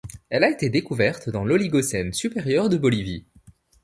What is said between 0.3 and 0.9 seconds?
a été